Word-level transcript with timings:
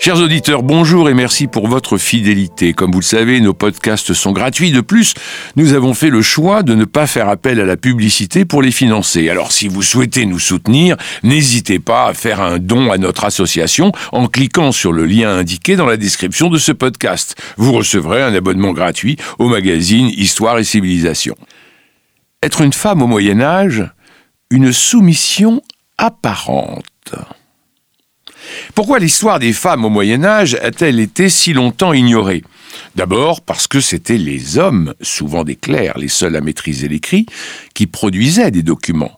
Chers 0.00 0.20
auditeurs, 0.20 0.62
bonjour 0.62 1.10
et 1.10 1.14
merci 1.14 1.48
pour 1.48 1.66
votre 1.66 1.98
fidélité. 1.98 2.72
Comme 2.72 2.92
vous 2.92 3.00
le 3.00 3.04
savez, 3.04 3.40
nos 3.40 3.52
podcasts 3.52 4.14
sont 4.14 4.30
gratuits. 4.30 4.70
De 4.70 4.80
plus, 4.80 5.14
nous 5.56 5.72
avons 5.72 5.92
fait 5.92 6.08
le 6.08 6.22
choix 6.22 6.62
de 6.62 6.76
ne 6.76 6.84
pas 6.84 7.08
faire 7.08 7.28
appel 7.28 7.58
à 7.58 7.64
la 7.64 7.76
publicité 7.76 8.44
pour 8.44 8.62
les 8.62 8.70
financer. 8.70 9.28
Alors 9.28 9.50
si 9.50 9.66
vous 9.66 9.82
souhaitez 9.82 10.24
nous 10.24 10.38
soutenir, 10.38 10.96
n'hésitez 11.24 11.80
pas 11.80 12.06
à 12.06 12.14
faire 12.14 12.40
un 12.40 12.60
don 12.60 12.92
à 12.92 12.96
notre 12.96 13.24
association 13.24 13.90
en 14.12 14.28
cliquant 14.28 14.70
sur 14.70 14.92
le 14.92 15.04
lien 15.04 15.36
indiqué 15.36 15.74
dans 15.74 15.86
la 15.86 15.96
description 15.96 16.48
de 16.48 16.58
ce 16.58 16.70
podcast. 16.70 17.34
Vous 17.56 17.72
recevrez 17.72 18.22
un 18.22 18.34
abonnement 18.34 18.72
gratuit 18.72 19.16
au 19.40 19.48
magazine 19.48 20.06
Histoire 20.16 20.60
et 20.60 20.64
Civilisation. 20.64 21.34
Être 22.40 22.60
une 22.60 22.72
femme 22.72 23.02
au 23.02 23.08
Moyen 23.08 23.40
Âge, 23.40 23.84
une 24.48 24.72
soumission 24.72 25.60
apparente. 25.98 26.84
Pourquoi 28.74 28.98
l'histoire 28.98 29.38
des 29.38 29.52
femmes 29.52 29.84
au 29.84 29.90
Moyen 29.90 30.24
Âge 30.24 30.56
a-t-elle 30.62 31.00
été 31.00 31.28
si 31.28 31.52
longtemps 31.52 31.92
ignorée? 31.92 32.42
D'abord 32.94 33.40
parce 33.40 33.66
que 33.66 33.80
c'étaient 33.80 34.18
les 34.18 34.58
hommes, 34.58 34.94
souvent 35.00 35.44
des 35.44 35.56
clercs, 35.56 35.98
les 35.98 36.08
seuls 36.08 36.36
à 36.36 36.40
maîtriser 36.40 36.88
l'écrit, 36.88 37.26
qui 37.74 37.86
produisaient 37.86 38.50
des 38.50 38.62
documents. 38.62 39.16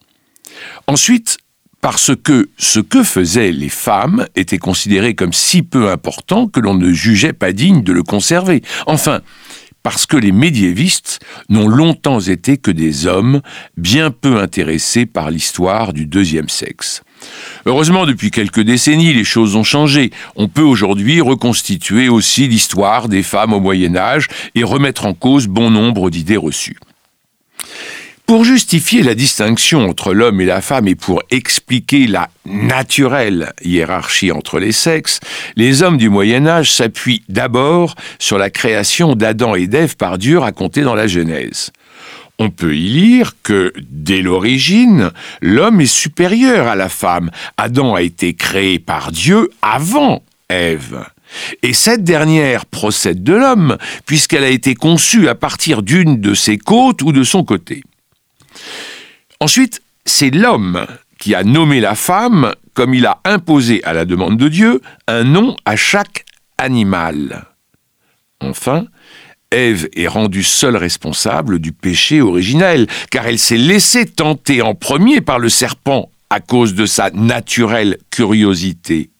Ensuite, 0.86 1.38
parce 1.80 2.12
que 2.14 2.50
ce 2.58 2.80
que 2.80 3.02
faisaient 3.02 3.52
les 3.52 3.68
femmes 3.70 4.26
était 4.36 4.58
considéré 4.58 5.14
comme 5.14 5.32
si 5.32 5.62
peu 5.62 5.90
important 5.90 6.46
que 6.46 6.60
l'on 6.60 6.74
ne 6.74 6.92
jugeait 6.92 7.32
pas 7.32 7.52
digne 7.52 7.82
de 7.82 7.92
le 7.92 8.02
conserver. 8.02 8.62
Enfin, 8.86 9.20
parce 9.82 10.04
que 10.04 10.18
les 10.18 10.32
médiévistes 10.32 11.20
n'ont 11.48 11.68
longtemps 11.68 12.20
été 12.20 12.58
que 12.58 12.70
des 12.70 13.06
hommes 13.06 13.40
bien 13.78 14.10
peu 14.10 14.38
intéressés 14.38 15.06
par 15.06 15.30
l'histoire 15.30 15.94
du 15.94 16.06
deuxième 16.06 16.50
sexe. 16.50 17.02
Heureusement, 17.66 18.06
depuis 18.06 18.30
quelques 18.30 18.60
décennies, 18.60 19.12
les 19.12 19.24
choses 19.24 19.56
ont 19.56 19.64
changé. 19.64 20.10
On 20.36 20.48
peut 20.48 20.62
aujourd'hui 20.62 21.20
reconstituer 21.20 22.08
aussi 22.08 22.48
l'histoire 22.48 23.08
des 23.08 23.22
femmes 23.22 23.52
au 23.52 23.60
Moyen 23.60 23.96
Âge 23.96 24.28
et 24.54 24.64
remettre 24.64 25.06
en 25.06 25.14
cause 25.14 25.46
bon 25.46 25.70
nombre 25.70 26.10
d'idées 26.10 26.36
reçues. 26.36 26.78
Pour 28.30 28.44
justifier 28.44 29.02
la 29.02 29.16
distinction 29.16 29.88
entre 29.88 30.14
l'homme 30.14 30.40
et 30.40 30.44
la 30.44 30.60
femme 30.60 30.86
et 30.86 30.94
pour 30.94 31.20
expliquer 31.32 32.06
la 32.06 32.30
naturelle 32.46 33.52
hiérarchie 33.64 34.30
entre 34.30 34.60
les 34.60 34.70
sexes, 34.70 35.18
les 35.56 35.82
hommes 35.82 35.96
du 35.96 36.08
Moyen 36.08 36.46
Âge 36.46 36.70
s'appuient 36.70 37.24
d'abord 37.28 37.96
sur 38.20 38.38
la 38.38 38.48
création 38.48 39.16
d'Adam 39.16 39.56
et 39.56 39.66
d'Ève 39.66 39.96
par 39.96 40.16
Dieu 40.16 40.38
racontée 40.38 40.82
dans 40.82 40.94
la 40.94 41.08
Genèse 41.08 41.72
on 42.40 42.48
peut 42.48 42.74
y 42.74 42.88
lire 42.88 43.34
que, 43.42 43.70
dès 43.90 44.22
l'origine, 44.22 45.10
l'homme 45.42 45.82
est 45.82 45.86
supérieur 45.86 46.68
à 46.68 46.74
la 46.74 46.88
femme. 46.88 47.30
Adam 47.58 47.94
a 47.94 48.00
été 48.00 48.32
créé 48.32 48.78
par 48.78 49.12
Dieu 49.12 49.50
avant 49.60 50.22
Ève. 50.48 51.04
Et 51.62 51.74
cette 51.74 52.02
dernière 52.02 52.64
procède 52.64 53.22
de 53.22 53.34
l'homme, 53.34 53.76
puisqu'elle 54.06 54.42
a 54.42 54.48
été 54.48 54.74
conçue 54.74 55.28
à 55.28 55.34
partir 55.34 55.82
d'une 55.82 56.18
de 56.18 56.32
ses 56.32 56.56
côtes 56.56 57.02
ou 57.02 57.12
de 57.12 57.24
son 57.24 57.44
côté. 57.44 57.84
Ensuite, 59.38 59.82
c'est 60.06 60.30
l'homme 60.30 60.86
qui 61.18 61.34
a 61.34 61.44
nommé 61.44 61.80
la 61.80 61.94
femme, 61.94 62.54
comme 62.72 62.94
il 62.94 63.04
a 63.04 63.20
imposé 63.26 63.84
à 63.84 63.92
la 63.92 64.06
demande 64.06 64.38
de 64.38 64.48
Dieu, 64.48 64.80
un 65.06 65.24
nom 65.24 65.56
à 65.66 65.76
chaque 65.76 66.24
animal. 66.56 67.44
Enfin, 68.40 68.86
Ève 69.52 69.88
est 69.96 70.06
rendue 70.06 70.44
seule 70.44 70.76
responsable 70.76 71.58
du 71.58 71.72
péché 71.72 72.20
originel, 72.20 72.86
car 73.10 73.26
elle 73.26 73.38
s'est 73.38 73.56
laissée 73.56 74.06
tenter 74.06 74.62
en 74.62 74.76
premier 74.76 75.20
par 75.20 75.40
le 75.40 75.48
serpent 75.48 76.08
à 76.30 76.38
cause 76.38 76.74
de 76.74 76.86
sa 76.86 77.10
naturelle 77.10 77.98
curiosité. 78.10 79.10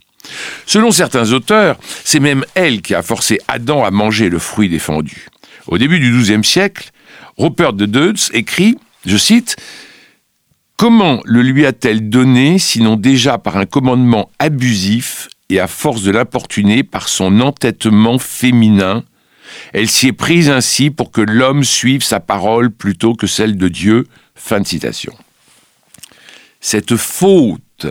Selon 0.67 0.93
certains 0.93 1.33
auteurs, 1.33 1.79
c'est 2.05 2.21
même 2.21 2.45
elle 2.55 2.81
qui 2.81 2.95
a 2.95 3.03
forcé 3.03 3.41
Adam 3.49 3.85
à 3.85 3.91
manger 3.91 4.29
le 4.29 4.39
fruit 4.39 4.69
défendu. 4.69 5.27
Au 5.67 5.79
début 5.79 5.99
du 5.99 6.13
XIIe 6.13 6.45
siècle, 6.45 6.91
Rupert 7.37 7.73
de 7.73 7.87
Deutz 7.87 8.31
écrit, 8.33 8.77
je 9.07 9.17
cite, 9.17 9.57
Comment 10.77 11.21
le 11.25 11.43
lui 11.43 11.67
a-t-elle 11.67 12.09
donné, 12.09 12.59
sinon 12.61 12.97
déjà 12.97 13.37
par 13.37 13.57
un 13.57 13.67
commandement 13.67 14.31
abusif 14.39 15.29
et 15.49 15.59
à 15.59 15.67
force 15.67 16.03
de 16.03 16.13
l'importuner 16.13 16.85
par 16.85 17.09
son 17.09 17.41
entêtement 17.41 18.19
féminin 18.19 19.03
elle 19.73 19.89
s'y 19.89 20.09
est 20.09 20.13
prise 20.13 20.51
ainsi 20.51 20.91
pour 20.91 21.11
que 21.11 21.21
l'homme 21.21 21.65
suive 21.65 22.03
sa 22.03 22.21
parole 22.21 22.71
plutôt 22.71 23.15
que 23.15 23.27
celle 23.27 23.57
de 23.57 23.69
Dieu. 23.69 24.07
Fin 24.35 24.61
de 24.61 24.67
citation. 24.67 25.13
Cette 26.61 26.97
faute 26.97 27.87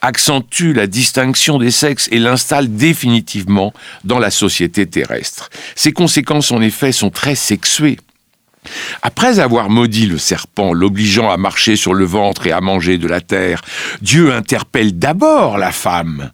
accentue 0.00 0.72
la 0.72 0.86
distinction 0.86 1.58
des 1.58 1.70
sexes 1.70 2.08
et 2.12 2.18
l'installe 2.18 2.74
définitivement 2.74 3.72
dans 4.04 4.18
la 4.18 4.30
société 4.30 4.86
terrestre. 4.86 5.50
Ses 5.74 5.92
conséquences, 5.92 6.52
en 6.52 6.60
effet, 6.60 6.92
sont 6.92 7.10
très 7.10 7.34
sexuées. 7.34 7.98
Après 9.02 9.38
avoir 9.38 9.70
maudit 9.70 10.06
le 10.06 10.18
serpent, 10.18 10.72
l'obligeant 10.72 11.30
à 11.30 11.36
marcher 11.36 11.76
sur 11.76 11.94
le 11.94 12.04
ventre 12.04 12.46
et 12.46 12.52
à 12.52 12.60
manger 12.60 12.98
de 12.98 13.08
la 13.08 13.20
terre, 13.20 13.62
Dieu 14.02 14.32
interpelle 14.32 14.98
d'abord 14.98 15.58
la 15.58 15.72
femme 15.72 16.30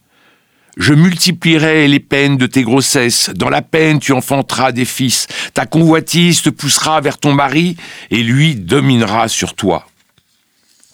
je 0.77 0.95
multiplierai 0.95 1.87
les 1.89 2.01
peines 2.01 2.37
de 2.37 2.47
tes 2.47 2.63
grossesses. 2.63 3.31
Dans 3.35 3.51
la 3.51 3.63
peine, 3.63 4.01
tu 4.01 4.13
enfanteras 4.13 4.73
des 4.73 4.85
fils. 4.85 5.27
Ta 5.53 5.67
convoitise 5.67 6.43
te 6.43 6.51
poussera 6.51 7.01
vers 7.01 7.19
ton 7.19 7.33
mari, 7.33 7.77
et 8.11 8.23
lui 8.23 8.55
dominera 8.55 9.29
sur 9.29 9.55
toi. 9.55 9.87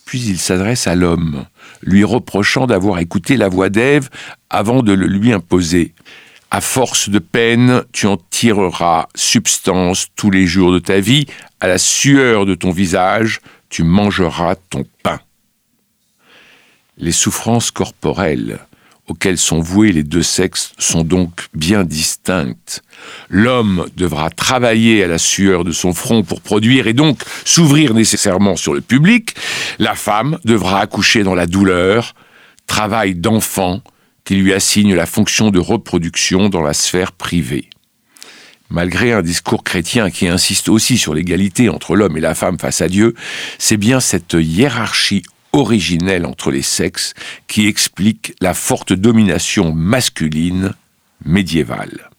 Puis 0.04 0.20
il 0.20 0.38
s'adresse 0.38 0.86
à 0.86 0.94
l'homme, 0.94 1.46
lui 1.82 2.02
reprochant 2.04 2.66
d'avoir 2.66 2.98
écouté 2.98 3.36
la 3.36 3.48
voix 3.48 3.68
d'Ève 3.68 4.10
avant 4.50 4.82
de 4.82 4.92
le 4.92 5.06
lui 5.06 5.32
imposer. 5.32 5.94
À 6.50 6.60
force 6.60 7.08
de 7.08 7.20
peine, 7.20 7.84
tu 7.92 8.06
en 8.06 8.16
tireras 8.16 9.06
substance 9.14 10.08
tous 10.16 10.32
les 10.32 10.48
jours 10.48 10.72
de 10.72 10.80
ta 10.80 10.98
vie, 10.98 11.26
à 11.60 11.68
la 11.68 11.78
sueur 11.78 12.44
de 12.44 12.56
ton 12.56 12.72
visage, 12.72 13.40
tu 13.68 13.84
mangeras 13.84 14.56
ton 14.56 14.84
pain. 15.04 15.20
Les 16.98 17.12
souffrances 17.12 17.70
corporelles, 17.70 18.58
auxquelles 19.10 19.38
sont 19.38 19.60
voués 19.60 19.90
les 19.90 20.04
deux 20.04 20.22
sexes 20.22 20.72
sont 20.78 21.02
donc 21.02 21.48
bien 21.52 21.82
distinctes. 21.82 22.82
L'homme 23.28 23.86
devra 23.96 24.30
travailler 24.30 25.02
à 25.02 25.08
la 25.08 25.18
sueur 25.18 25.64
de 25.64 25.72
son 25.72 25.92
front 25.92 26.22
pour 26.22 26.40
produire 26.40 26.86
et 26.86 26.92
donc 26.92 27.20
s'ouvrir 27.44 27.92
nécessairement 27.92 28.54
sur 28.54 28.72
le 28.72 28.80
public. 28.80 29.34
La 29.80 29.96
femme 29.96 30.38
devra 30.44 30.80
accoucher 30.80 31.24
dans 31.24 31.34
la 31.34 31.46
douleur, 31.46 32.14
travail 32.68 33.16
d'enfant 33.16 33.82
qui 34.24 34.36
lui 34.36 34.52
assigne 34.52 34.94
la 34.94 35.06
fonction 35.06 35.50
de 35.50 35.58
reproduction 35.58 36.48
dans 36.48 36.62
la 36.62 36.72
sphère 36.72 37.10
privée. 37.10 37.68
Malgré 38.68 39.12
un 39.12 39.22
discours 39.22 39.64
chrétien 39.64 40.10
qui 40.10 40.28
insiste 40.28 40.68
aussi 40.68 40.98
sur 40.98 41.14
l'égalité 41.14 41.68
entre 41.68 41.96
l'homme 41.96 42.16
et 42.16 42.20
la 42.20 42.36
femme 42.36 42.60
face 42.60 42.80
à 42.80 42.88
Dieu, 42.88 43.16
c'est 43.58 43.76
bien 43.76 43.98
cette 43.98 44.36
hiérarchie 44.38 45.24
originelle 45.52 46.26
entre 46.26 46.50
les 46.50 46.62
sexes 46.62 47.14
qui 47.46 47.66
explique 47.66 48.34
la 48.40 48.54
forte 48.54 48.92
domination 48.92 49.72
masculine 49.72 50.72
médiévale. 51.24 52.10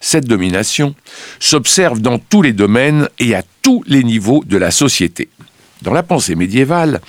Cette 0.00 0.26
domination 0.26 0.94
s'observe 1.38 2.00
dans 2.00 2.18
tous 2.18 2.42
les 2.42 2.52
domaines 2.52 3.08
et 3.18 3.34
à 3.34 3.42
tous 3.62 3.82
les 3.86 4.02
niveaux 4.02 4.42
de 4.44 4.56
la 4.56 4.70
société. 4.70 5.28
Dans 5.82 5.92
la 5.92 6.02
pensée 6.02 6.34
médiévale, 6.34 7.00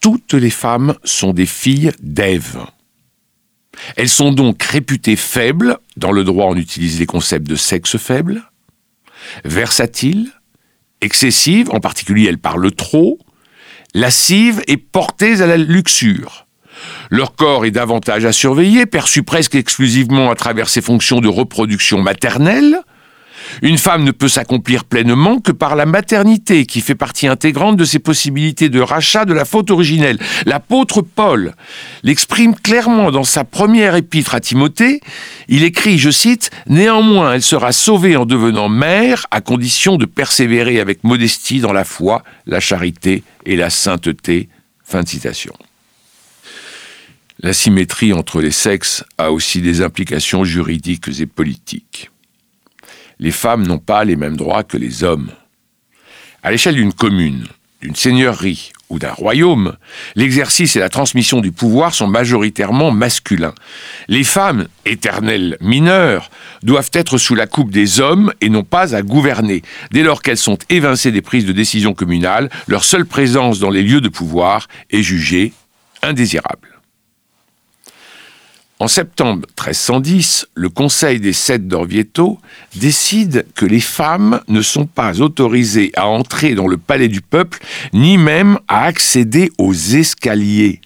toutes 0.00 0.34
les 0.34 0.50
femmes 0.50 0.94
sont 1.04 1.32
des 1.32 1.46
filles 1.46 1.92
d'Ève. 2.00 2.58
Elles 3.96 4.08
sont 4.08 4.32
donc 4.32 4.62
réputées 4.62 5.16
faibles, 5.16 5.78
dans 5.96 6.12
le 6.12 6.24
droit 6.24 6.46
on 6.46 6.56
utilise 6.56 6.98
les 6.98 7.06
concepts 7.06 7.48
de 7.48 7.56
sexe 7.56 7.96
faible, 7.96 8.42
versatiles, 9.44 10.30
excessives, 11.00 11.70
en 11.70 11.80
particulier 11.80 12.26
elles 12.28 12.38
parlent 12.38 12.72
trop, 12.72 13.18
lascives 13.94 14.62
et 14.66 14.76
portées 14.76 15.42
à 15.42 15.46
la 15.46 15.56
luxure. 15.56 16.46
Leur 17.10 17.34
corps 17.34 17.66
est 17.66 17.70
davantage 17.70 18.24
à 18.24 18.32
surveiller, 18.32 18.86
perçu 18.86 19.22
presque 19.22 19.54
exclusivement 19.54 20.30
à 20.30 20.34
travers 20.34 20.68
ses 20.68 20.80
fonctions 20.80 21.20
de 21.20 21.28
reproduction 21.28 21.98
maternelle, 21.98 22.80
une 23.62 23.78
femme 23.78 24.04
ne 24.04 24.10
peut 24.10 24.28
s'accomplir 24.28 24.84
pleinement 24.84 25.38
que 25.38 25.52
par 25.52 25.76
la 25.76 25.86
maternité, 25.86 26.66
qui 26.66 26.80
fait 26.80 26.94
partie 26.94 27.26
intégrante 27.26 27.76
de 27.76 27.84
ses 27.84 27.98
possibilités 27.98 28.68
de 28.68 28.80
rachat 28.80 29.24
de 29.24 29.32
la 29.32 29.44
faute 29.44 29.70
originelle. 29.70 30.18
L'apôtre 30.46 31.02
Paul 31.02 31.54
l'exprime 32.02 32.54
clairement 32.54 33.10
dans 33.10 33.24
sa 33.24 33.44
première 33.44 33.94
épître 33.94 34.34
à 34.34 34.40
Timothée. 34.40 35.00
Il 35.48 35.64
écrit, 35.64 35.98
je 35.98 36.10
cite, 36.10 36.50
Néanmoins, 36.66 37.34
elle 37.34 37.42
sera 37.42 37.72
sauvée 37.72 38.16
en 38.16 38.26
devenant 38.26 38.68
mère, 38.68 39.26
à 39.30 39.40
condition 39.40 39.96
de 39.96 40.06
persévérer 40.06 40.80
avec 40.80 41.04
modestie 41.04 41.60
dans 41.60 41.72
la 41.72 41.84
foi, 41.84 42.22
la 42.46 42.60
charité 42.60 43.22
et 43.46 43.56
la 43.56 43.70
sainteté. 43.70 44.48
Fin 44.84 45.02
de 45.02 45.08
citation. 45.08 45.54
La 47.40 47.52
symétrie 47.52 48.12
entre 48.12 48.40
les 48.40 48.52
sexes 48.52 49.04
a 49.18 49.32
aussi 49.32 49.60
des 49.60 49.82
implications 49.82 50.44
juridiques 50.44 51.08
et 51.18 51.26
politiques 51.26 52.11
les 53.22 53.30
femmes 53.30 53.66
n'ont 53.66 53.78
pas 53.78 54.04
les 54.04 54.16
mêmes 54.16 54.36
droits 54.36 54.64
que 54.64 54.76
les 54.76 55.04
hommes. 55.04 55.30
À 56.42 56.50
l'échelle 56.50 56.74
d'une 56.74 56.92
commune, 56.92 57.46
d'une 57.80 57.94
seigneurie 57.94 58.72
ou 58.90 58.98
d'un 58.98 59.12
royaume, 59.12 59.76
l'exercice 60.16 60.74
et 60.74 60.80
la 60.80 60.88
transmission 60.88 61.40
du 61.40 61.52
pouvoir 61.52 61.94
sont 61.94 62.08
majoritairement 62.08 62.90
masculins. 62.90 63.54
Les 64.08 64.24
femmes, 64.24 64.66
éternelles 64.84 65.56
mineures, 65.60 66.30
doivent 66.64 66.90
être 66.94 67.16
sous 67.16 67.36
la 67.36 67.46
coupe 67.46 67.70
des 67.70 68.00
hommes 68.00 68.32
et 68.40 68.48
non 68.48 68.64
pas 68.64 68.96
à 68.96 69.02
gouverner. 69.02 69.62
Dès 69.92 70.02
lors 70.02 70.20
qu'elles 70.20 70.36
sont 70.36 70.58
évincées 70.68 71.12
des 71.12 71.22
prises 71.22 71.46
de 71.46 71.52
décision 71.52 71.94
communales, 71.94 72.50
leur 72.66 72.82
seule 72.82 73.06
présence 73.06 73.60
dans 73.60 73.70
les 73.70 73.84
lieux 73.84 74.00
de 74.00 74.08
pouvoir 74.08 74.66
est 74.90 75.02
jugée 75.02 75.52
indésirable. 76.02 76.71
En 78.82 78.88
septembre 78.88 79.46
1310, 79.50 80.48
le 80.56 80.68
Conseil 80.68 81.20
des 81.20 81.32
Sept 81.32 81.68
d'Orvieto 81.68 82.40
décide 82.74 83.46
que 83.54 83.64
les 83.64 83.78
femmes 83.78 84.40
ne 84.48 84.60
sont 84.60 84.86
pas 84.86 85.20
autorisées 85.20 85.92
à 85.94 86.08
entrer 86.08 86.56
dans 86.56 86.66
le 86.66 86.78
palais 86.78 87.06
du 87.06 87.20
peuple, 87.20 87.60
ni 87.92 88.18
même 88.18 88.58
à 88.66 88.86
accéder 88.86 89.52
aux 89.56 89.72
escaliers. 89.72 90.80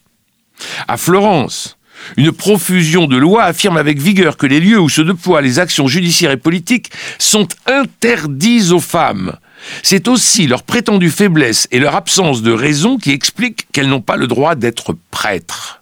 À 0.87 0.99
Florence, 0.99 1.79
une 2.19 2.33
profusion 2.33 3.07
de 3.07 3.17
lois 3.17 3.45
affirme 3.45 3.79
avec 3.79 3.99
vigueur 3.99 4.37
que 4.37 4.47
les 4.47 4.61
lieux 4.61 4.79
où 4.79 4.91
se 4.91 5.01
déploient 5.01 5.41
les 5.41 5.59
actions 5.59 5.89
judiciaires 5.89 6.33
et 6.33 6.37
politiques 6.37 6.91
sont 7.19 7.49
interdits 7.65 8.73
aux 8.73 8.81
femmes. 8.81 9.39
C'est 9.83 10.07
aussi 10.07 10.47
leur 10.47 10.65
prétendue 10.65 11.09
faiblesse 11.09 11.67
et 11.71 11.79
leur 11.79 11.95
absence 11.95 12.43
de 12.43 12.53
raison 12.53 12.99
qui 12.99 13.13
expliquent 13.13 13.67
qu'elles 13.73 13.89
n'ont 13.89 14.03
pas 14.03 14.17
le 14.17 14.27
droit 14.27 14.55
d'être 14.55 14.95
prêtres. 15.11 15.81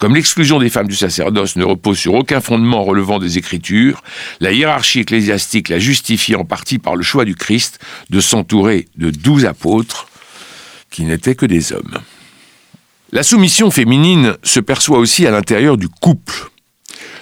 Comme 0.00 0.14
l'exclusion 0.14 0.58
des 0.58 0.70
femmes 0.70 0.88
du 0.88 0.96
sacerdoce 0.96 1.56
ne 1.56 1.64
repose 1.64 1.98
sur 1.98 2.14
aucun 2.14 2.40
fondement 2.40 2.82
relevant 2.82 3.18
des 3.18 3.36
Écritures, 3.36 4.02
la 4.40 4.50
hiérarchie 4.50 5.00
ecclésiastique 5.00 5.68
la 5.68 5.78
justifie 5.78 6.34
en 6.34 6.46
partie 6.46 6.78
par 6.78 6.96
le 6.96 7.02
choix 7.02 7.26
du 7.26 7.34
Christ 7.34 7.78
de 8.08 8.18
s'entourer 8.18 8.88
de 8.96 9.10
douze 9.10 9.44
apôtres 9.44 10.08
qui 10.90 11.04
n'étaient 11.04 11.34
que 11.34 11.44
des 11.44 11.74
hommes. 11.74 11.98
La 13.12 13.22
soumission 13.22 13.70
féminine 13.70 14.36
se 14.42 14.58
perçoit 14.58 14.98
aussi 14.98 15.26
à 15.26 15.30
l'intérieur 15.30 15.76
du 15.76 15.88
couple. 15.90 16.48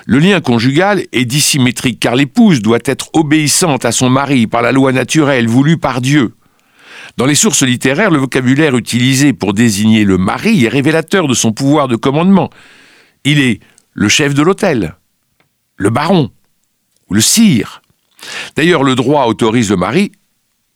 Le 0.07 0.21
lien 0.21 0.41
conjugal 0.41 1.05
est 1.11 1.25
dissymétrique 1.25 1.99
car 1.99 2.15
l'épouse 2.15 2.63
doit 2.63 2.79
être 2.85 3.11
obéissante 3.13 3.87
à 3.87 3.91
son 3.91 4.09
mari 4.09 4.47
par 4.47 4.63
la 4.63 4.71
loi 4.71 4.93
naturelle 4.93 5.49
voulue 5.49 5.79
par 5.79 6.01
Dieu. 6.01 6.33
Dans 7.17 7.27
les 7.27 7.35
sources 7.35 7.63
littéraires, 7.63 8.11
le 8.11 8.19
vocabulaire 8.19 8.77
utilisé 8.77 9.33
pour 9.33 9.55
désigner 9.55 10.05
le 10.05 10.19
mari 10.19 10.65
est 10.65 10.69
révélateur 10.69 11.27
de 11.27 11.35
son 11.35 11.53
pouvoir 11.53 11.89
de 11.89 11.97
commandement. 11.97 12.51
Il 13.25 13.41
est 13.41 13.61
le 13.95 14.09
chef 14.09 14.35
de 14.35 14.43
l'hôtel, 14.43 14.95
le 15.77 15.91
baron 15.91 16.31
ou 17.09 17.15
le 17.15 17.21
sire. 17.21 17.83
D'ailleurs, 18.57 18.85
le 18.85 18.95
droit 18.95 19.27
autorise 19.27 19.71
le 19.71 19.77
mari, 19.77 20.13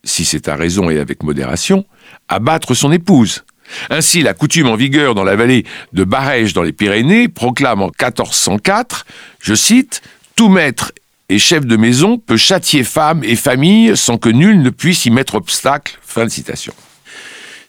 si 0.05 0.25
c'est 0.25 0.49
à 0.49 0.57
raison 0.57 0.91
et 0.91 0.99
avec 0.99 1.23
modération, 1.23 1.85
à 2.29 2.39
battre 2.39 2.75
son 2.75 2.91
épouse. 2.93 3.45
Ainsi, 3.91 4.23
la 4.23 4.35
coutume 4.35 4.69
en 4.69 4.77
vigueur 4.77 5.15
dans 5.15 5.25
la 5.25 5.37
vallée 5.37 5.65
de 5.93 6.05
Barège 6.05 6.53
dans 6.53 6.63
les 6.63 6.73
Pyrénées 6.73 7.29
proclame 7.29 7.83
en 7.83 7.87
1404, 7.87 9.07
je 9.41 9.55
cite, 9.55 10.03
Tout 10.35 10.49
maître 10.49 10.93
et 11.33 11.39
chef 11.39 11.65
de 11.65 11.77
maison 11.77 12.19
peut 12.19 12.37
châtier 12.37 12.85
femme 12.85 13.25
et 13.25 13.37
famille 13.37 13.97
sans 13.97 14.19
que 14.19 14.29
nul 14.29 14.61
ne 14.61 14.69
puisse 14.69 15.07
y 15.07 15.11
mettre 15.11 15.37
obstacle. 15.37 15.99
Fin 16.03 16.27
de 16.27 16.31
citation. 16.31 16.75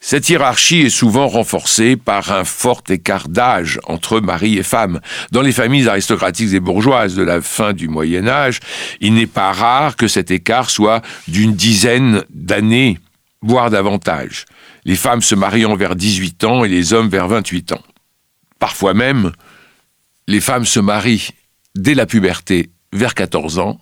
Cette 0.01 0.27
hiérarchie 0.27 0.81
est 0.81 0.89
souvent 0.89 1.30
renforcée 1.30 1.95
par 1.95 2.33
un 2.33 2.44
fort 2.44 2.83
écart 2.89 3.30
d'âge 3.30 3.80
entre 3.86 4.19
mari 4.19 4.57
et 4.57 4.63
femme. 4.63 5.00
Dans 5.31 5.42
les 5.42 5.54
familles 5.54 5.88
aristocratiques 5.88 6.54
et 6.54 6.60
bourgeoises 6.60 7.15
de 7.15 7.24
la 7.24 7.39
fin 7.39 7.71
du 7.71 7.88
Moyen 7.88 8.27
Âge, 8.27 8.60
il 9.00 9.13
n'est 9.13 9.27
pas 9.27 9.54
rare 9.54 9.95
que 9.95 10.10
cet 10.10 10.30
écart 10.30 10.69
soit 10.69 11.01
d'une 11.30 11.54
dizaine 11.54 12.25
d'années, 12.31 13.00
voire 13.42 13.69
davantage. 13.69 14.44
Les 14.83 14.98
femmes 14.98 15.21
se 15.21 15.36
mariant 15.36 15.77
vers 15.77 15.95
18 15.95 16.44
ans 16.44 16.65
et 16.65 16.68
les 16.68 16.92
hommes 16.92 17.07
vers 17.07 17.30
28 17.30 17.71
ans. 17.71 17.83
Parfois 18.60 18.94
même, 18.94 19.31
les 20.27 20.42
femmes 20.42 20.65
se 20.65 20.81
marient 20.81 21.30
dès 21.75 21.94
la 21.94 22.06
puberté 22.06 22.69
vers 22.93 23.13
14 23.13 23.59
ans 23.59 23.79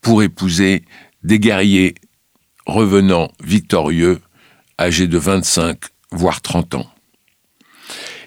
pour 0.00 0.22
épouser 0.22 0.84
des 1.22 1.38
guerriers 1.38 1.94
revenant 2.66 3.30
victorieux, 3.42 4.20
âgés 4.78 5.06
de 5.06 5.18
25 5.18 5.78
voire 6.10 6.40
30 6.40 6.74
ans. 6.74 6.90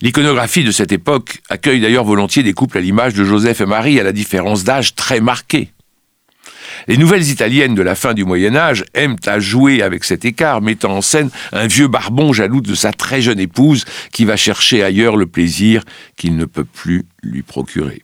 L'iconographie 0.02 0.64
de 0.64 0.72
cette 0.72 0.92
époque 0.92 1.42
accueille 1.50 1.80
d'ailleurs 1.80 2.04
volontiers 2.04 2.44
des 2.44 2.54
couples 2.54 2.78
à 2.78 2.82
l'image 2.82 3.14
de 3.14 3.24
Joseph 3.24 3.62
et 3.62 3.66
Marie 3.66 4.00
à 4.00 4.04
la 4.04 4.12
différence 4.12 4.64
d'âge 4.64 4.96
très 4.96 5.22
marquée. 5.22 5.72
Les 6.88 6.98
nouvelles 6.98 7.30
italiennes 7.30 7.76
de 7.76 7.82
la 7.82 7.96
fin 7.96 8.14
du 8.14 8.26
Moyen 8.26 8.56
Âge 8.56 8.84
aiment 8.94 9.16
à 9.26 9.40
jouer 9.40 9.82
avec 9.82 10.04
cet 10.04 10.26
écart, 10.26 10.62
mettant 10.62 10.98
en 10.98 11.02
scène 11.02 11.30
un 11.52 11.68
vieux 11.68 11.88
barbon 11.88 12.34
jaloux 12.34 12.62
de 12.62 12.76
sa 12.76 12.92
très 12.92 13.22
jeune 13.22 13.40
épouse 13.40 13.86
qui 14.12 14.26
va 14.26 14.36
chercher 14.36 14.84
ailleurs 14.84 15.16
le 15.16 15.26
plaisir 15.26 15.84
qu'il 16.18 16.36
ne 16.36 16.46
peut 16.46 16.66
plus 16.66 17.06
lui 17.24 17.42
procurer. 17.42 18.02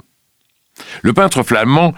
Le 1.01 1.13
peintre 1.13 1.44
flamand 1.44 1.94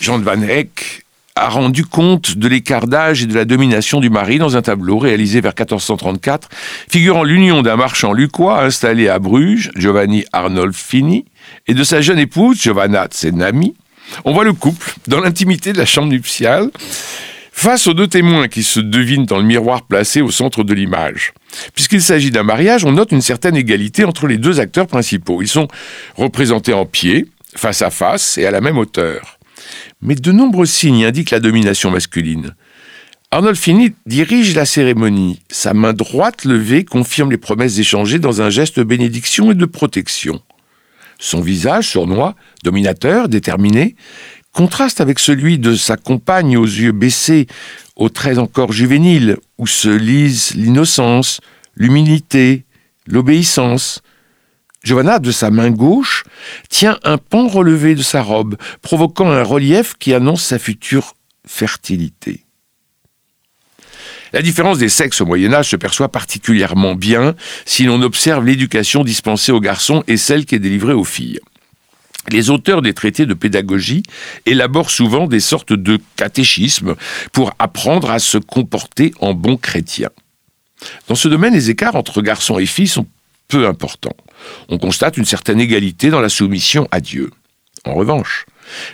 Jean 0.00 0.18
Van 0.18 0.40
Eyck 0.42 1.04
a 1.36 1.48
rendu 1.48 1.84
compte 1.84 2.38
de 2.38 2.46
l'écart 2.46 2.86
d'âge 2.86 3.22
et 3.22 3.26
de 3.26 3.34
la 3.34 3.44
domination 3.44 3.98
du 3.98 4.08
mari 4.08 4.38
dans 4.38 4.56
un 4.56 4.62
tableau 4.62 4.98
réalisé 4.98 5.40
vers 5.40 5.52
1434, 5.52 6.48
figurant 6.88 7.24
l'union 7.24 7.62
d'un 7.62 7.76
marchand 7.76 8.12
lucquois 8.12 8.62
installé 8.62 9.08
à 9.08 9.18
Bruges, 9.18 9.72
Giovanni 9.74 10.24
Arnolfini, 10.32 11.24
et 11.66 11.74
de 11.74 11.82
sa 11.82 12.00
jeune 12.00 12.20
épouse, 12.20 12.60
Giovanna 12.62 13.06
Tsenami. 13.06 13.74
On 14.24 14.32
voit 14.32 14.44
le 14.44 14.52
couple 14.52 14.94
dans 15.08 15.20
l'intimité 15.20 15.72
de 15.72 15.78
la 15.78 15.86
chambre 15.86 16.08
nuptiale, 16.08 16.70
face 17.50 17.88
aux 17.88 17.94
deux 17.94 18.08
témoins 18.08 18.46
qui 18.46 18.62
se 18.62 18.78
devinent 18.78 19.26
dans 19.26 19.38
le 19.38 19.44
miroir 19.44 19.82
placé 19.82 20.20
au 20.20 20.30
centre 20.30 20.62
de 20.62 20.74
l'image. 20.74 21.32
Puisqu'il 21.74 22.02
s'agit 22.02 22.30
d'un 22.30 22.42
mariage, 22.44 22.84
on 22.84 22.92
note 22.92 23.10
une 23.10 23.22
certaine 23.22 23.56
égalité 23.56 24.04
entre 24.04 24.28
les 24.28 24.38
deux 24.38 24.60
acteurs 24.60 24.86
principaux. 24.86 25.42
Ils 25.42 25.48
sont 25.48 25.66
représentés 26.16 26.74
en 26.74 26.84
pied, 26.86 27.26
face 27.56 27.82
à 27.82 27.90
face 27.90 28.38
et 28.38 28.46
à 28.46 28.50
la 28.50 28.60
même 28.60 28.78
hauteur. 28.78 29.38
Mais 30.00 30.14
de 30.14 30.32
nombreux 30.32 30.66
signes 30.66 31.04
indiquent 31.04 31.30
la 31.30 31.40
domination 31.40 31.90
masculine. 31.90 32.54
Arnolfini 33.30 33.94
dirige 34.06 34.54
la 34.54 34.64
cérémonie. 34.64 35.40
Sa 35.50 35.74
main 35.74 35.92
droite 35.92 36.44
levée 36.44 36.84
confirme 36.84 37.30
les 37.30 37.38
promesses 37.38 37.78
échangées 37.78 38.18
dans 38.18 38.42
un 38.42 38.50
geste 38.50 38.78
de 38.78 38.84
bénédiction 38.84 39.50
et 39.50 39.56
de 39.56 39.66
protection. 39.66 40.40
Son 41.18 41.40
visage 41.40 41.90
sournois, 41.90 42.36
dominateur, 42.62 43.28
déterminé, 43.28 43.96
contraste 44.52 45.00
avec 45.00 45.18
celui 45.18 45.58
de 45.58 45.74
sa 45.74 45.96
compagne 45.96 46.56
aux 46.56 46.64
yeux 46.64 46.92
baissés, 46.92 47.46
aux 47.96 48.08
traits 48.08 48.38
encore 48.38 48.72
juvéniles, 48.72 49.38
où 49.58 49.66
se 49.66 49.88
lisent 49.88 50.54
l'innocence, 50.54 51.40
l'humilité, 51.76 52.64
l'obéissance, 53.06 54.02
Giovanna, 54.84 55.18
de 55.18 55.32
sa 55.32 55.50
main 55.50 55.70
gauche, 55.70 56.24
tient 56.68 56.98
un 57.02 57.16
pan 57.18 57.48
relevé 57.48 57.94
de 57.94 58.02
sa 58.02 58.22
robe, 58.22 58.56
provoquant 58.82 59.30
un 59.30 59.42
relief 59.42 59.94
qui 59.98 60.12
annonce 60.12 60.44
sa 60.44 60.58
future 60.58 61.14
fertilité. 61.46 62.44
La 64.34 64.42
différence 64.42 64.78
des 64.78 64.88
sexes 64.88 65.20
au 65.20 65.26
Moyen 65.26 65.54
Âge 65.54 65.70
se 65.70 65.76
perçoit 65.76 66.10
particulièrement 66.10 66.94
bien 66.94 67.34
si 67.64 67.84
l'on 67.84 68.02
observe 68.02 68.44
l'éducation 68.44 69.04
dispensée 69.04 69.52
aux 69.52 69.60
garçons 69.60 70.02
et 70.06 70.16
celle 70.16 70.44
qui 70.44 70.56
est 70.56 70.60
délivrée 70.60 70.92
aux 70.92 71.04
filles. 71.04 71.40
Les 72.30 72.50
auteurs 72.50 72.82
des 72.82 72.94
traités 72.94 73.26
de 73.26 73.34
pédagogie 73.34 74.02
élaborent 74.44 74.90
souvent 74.90 75.26
des 75.26 75.40
sortes 75.40 75.72
de 75.72 75.98
catéchismes 76.16 76.94
pour 77.32 77.52
apprendre 77.58 78.10
à 78.10 78.18
se 78.18 78.38
comporter 78.38 79.12
en 79.20 79.34
bons 79.34 79.56
chrétiens. 79.56 80.10
Dans 81.06 81.14
ce 81.14 81.28
domaine, 81.28 81.54
les 81.54 81.70
écarts 81.70 81.96
entre 81.96 82.20
garçons 82.20 82.58
et 82.58 82.66
filles 82.66 82.88
sont 82.88 83.06
peu 83.48 83.66
importants 83.66 84.16
on 84.68 84.78
constate 84.78 85.16
une 85.16 85.24
certaine 85.24 85.60
égalité 85.60 86.10
dans 86.10 86.20
la 86.20 86.28
soumission 86.28 86.88
à 86.90 87.00
Dieu. 87.00 87.30
En 87.84 87.94
revanche, 87.94 88.46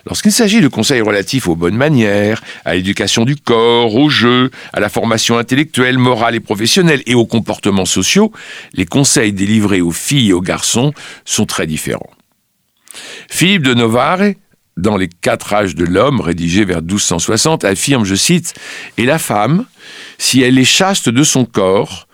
Lorsqu'il 0.04 0.32
s'agit 0.32 0.60
de 0.60 0.66
conseils 0.66 1.00
relatifs 1.00 1.46
aux 1.46 1.54
bonnes 1.54 1.76
manières, 1.76 2.42
à 2.64 2.74
l'éducation 2.74 3.24
du 3.24 3.36
corps, 3.36 3.94
au 3.94 4.08
jeu, 4.08 4.50
à 4.72 4.80
la 4.80 4.88
formation 4.88 5.38
intellectuelle, 5.38 5.96
morale 5.96 6.34
et 6.34 6.40
professionnelle 6.40 7.04
et 7.06 7.14
aux 7.14 7.24
comportements 7.24 7.84
sociaux, 7.84 8.32
les 8.72 8.84
conseils 8.84 9.32
délivrés 9.32 9.80
aux 9.80 9.92
filles 9.92 10.30
et 10.30 10.32
aux 10.32 10.40
garçons 10.40 10.92
sont 11.24 11.46
très 11.46 11.68
différents. 11.68 12.10
Philippe 13.30 13.62
de 13.62 13.74
Novare, 13.74 14.32
dans 14.76 14.96
Les 14.96 15.08
quatre 15.08 15.52
âges 15.52 15.76
de 15.76 15.84
l'homme, 15.84 16.20
rédigé 16.20 16.64
vers 16.64 16.82
1260, 16.82 17.64
affirme, 17.64 18.04
je 18.04 18.16
cite, 18.16 18.54
Et 18.98 19.04
la 19.04 19.20
femme, 19.20 19.66
si 20.18 20.42
elle 20.42 20.58
est 20.58 20.64
chaste 20.64 21.08
de 21.08 21.22
son 21.22 21.44
corps, 21.44 22.08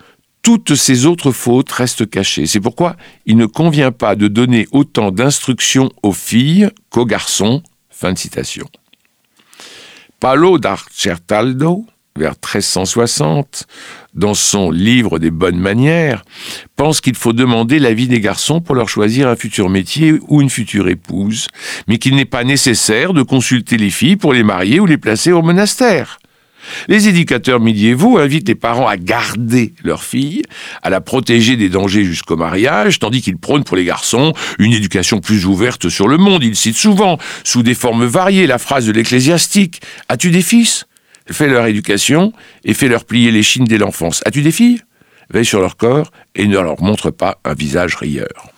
toutes 0.47 0.77
ces 0.77 1.07
autres 1.07 1.33
fautes 1.33 1.73
restent 1.73 2.09
cachées. 2.09 2.47
C'est 2.47 2.61
pourquoi 2.61 2.95
il 3.27 3.37
ne 3.37 3.47
convient 3.47 3.91
pas 3.91 4.15
de 4.15 4.29
donner 4.29 4.69
autant 4.71 5.11
d'instructions 5.11 5.91
aux 6.05 6.13
filles 6.13 6.69
qu'aux 6.89 7.05
garçons. 7.05 7.65
Fin 7.91 8.13
de 8.13 8.19
citation. 8.19 8.69
Paolo 10.21 10.59
d'Arcertaldo, 10.59 11.85
vers 12.17 12.35
1360, 12.35 13.67
dans 14.15 14.35
son 14.35 14.71
livre 14.71 15.19
des 15.19 15.33
bonnes 15.33 15.59
manières, 15.59 16.23
pense 16.77 17.01
qu'il 17.01 17.17
faut 17.17 17.33
demander 17.33 17.81
l'avis 17.81 18.07
des 18.07 18.21
garçons 18.21 18.61
pour 18.61 18.77
leur 18.77 18.89
choisir 18.89 19.27
un 19.27 19.35
futur 19.35 19.69
métier 19.69 20.15
ou 20.29 20.41
une 20.41 20.51
future 20.51 20.89
épouse, 20.89 21.49
mais 21.89 21.99
qu'il 21.99 22.15
n'est 22.15 22.25
pas 22.25 22.45
nécessaire 22.45 23.15
de 23.15 23.23
consulter 23.23 23.79
les 23.79 23.91
filles 23.91 24.15
pour 24.15 24.33
les 24.33 24.45
marier 24.45 24.79
ou 24.79 24.87
les 24.87 24.97
placer 24.97 25.33
au 25.33 25.43
monastère. 25.43 26.21
Les 26.89 27.09
éducateurs 27.09 27.61
médiévaux 27.61 28.19
invitent 28.19 28.49
les 28.49 28.55
parents 28.55 28.89
à 28.89 28.97
garder 28.97 29.75
leur 29.83 30.03
fille, 30.03 30.43
à 30.83 30.91
la 30.91 31.01
protéger 31.01 31.57
des 31.57 31.69
dangers 31.69 32.05
jusqu'au 32.05 32.37
mariage, 32.37 32.99
tandis 32.99 33.23
qu'ils 33.23 33.39
prônent 33.39 33.65
pour 33.65 33.77
les 33.77 33.85
garçons 33.85 34.33
une 34.59 34.73
éducation 34.73 35.21
plus 35.21 35.47
ouverte 35.47 35.89
sur 35.89 36.09
le 36.09 36.17
monde. 36.17 36.45
Ils 36.45 36.57
citent 36.57 36.77
souvent, 36.77 37.19
sous 37.45 37.63
des 37.63 37.75
formes 37.75 38.05
variées, 38.05 38.47
la 38.47 38.59
phrase 38.59 38.87
de 38.87 38.93
l'ecclésiastique 38.93 39.81
As-tu 40.09 40.31
des 40.31 40.43
fils? 40.43 40.87
Fais 41.31 41.49
leur 41.49 41.67
éducation 41.67 42.33
et 42.65 42.75
fais 42.75 42.89
leur 42.89 43.05
plier 43.05 43.33
les 43.33 43.43
chines 43.43 43.65
dès 43.65 43.79
l'enfance. 43.79 44.23
As-tu 44.25 44.43
des 44.43 44.53
filles? 44.53 44.81
Veille 45.31 45.45
sur 45.45 45.61
leur 45.61 45.77
corps 45.77 46.13
et 46.37 46.47
ne 46.47 46.59
leur 46.59 46.81
montre 46.81 47.11
pas 47.11 47.39
un 47.45 47.55
visage 47.55 47.97
rieur. 47.97 48.51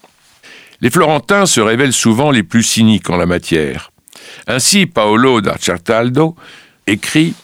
Les 0.81 0.91
Florentins 0.91 1.47
se 1.47 1.61
révèlent 1.61 1.95
souvent 1.95 2.31
les 2.31 2.43
plus 2.43 2.63
cyniques 2.63 3.11
en 3.11 3.17
la 3.17 3.27
matière. 3.27 3.91
Ainsi, 4.47 4.87
Paolo 4.87 5.41
da 5.41 5.57
Certaldo 5.59 6.37
écrit 6.87 7.35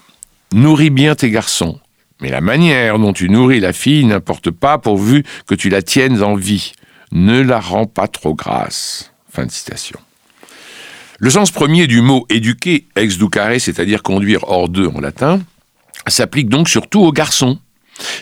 Nourris 0.54 0.90
bien 0.90 1.16
tes 1.16 1.30
garçons, 1.30 1.80
mais 2.20 2.30
la 2.30 2.40
manière 2.40 3.00
dont 3.00 3.12
tu 3.12 3.28
nourris 3.28 3.58
la 3.58 3.72
fille 3.72 4.04
n'importe 4.04 4.52
pas 4.52 4.78
pourvu 4.78 5.24
que 5.48 5.56
tu 5.56 5.68
la 5.68 5.82
tiennes 5.82 6.22
en 6.22 6.36
vie. 6.36 6.74
Ne 7.10 7.40
la 7.40 7.58
rends 7.58 7.86
pas 7.86 8.06
trop 8.06 8.34
grasse. 8.34 9.12
Le 11.18 11.30
sens 11.30 11.50
premier 11.50 11.88
du 11.88 12.02
mot 12.02 12.24
éduquer, 12.30 12.86
ex 12.94 13.18
ducare, 13.18 13.58
c'est-à-dire 13.58 14.04
conduire 14.04 14.44
hors 14.48 14.68
d'eux 14.68 14.86
en 14.94 15.00
latin, 15.00 15.40
s'applique 16.06 16.48
donc 16.48 16.68
surtout 16.68 17.00
aux 17.00 17.10
garçons. 17.10 17.58